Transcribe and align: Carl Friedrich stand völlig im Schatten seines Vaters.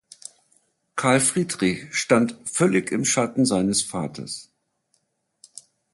Carl 0.95 1.19
Friedrich 1.19 1.93
stand 1.93 2.35
völlig 2.49 2.91
im 2.91 3.05
Schatten 3.05 3.45
seines 3.45 3.83
Vaters. 3.83 4.49